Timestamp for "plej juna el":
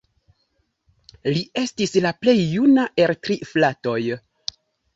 2.23-3.17